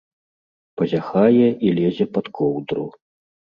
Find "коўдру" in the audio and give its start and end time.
2.41-2.91